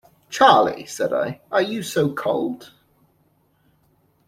[0.31, 2.71] "Charley," said I, "are you so cold?"